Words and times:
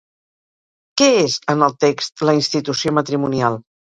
Què 1.01 1.09
és, 1.17 1.35
en 1.53 1.65
el 1.65 1.75
text, 1.85 2.23
la 2.31 2.35
institució 2.39 2.95
matrimonial? 3.01 3.59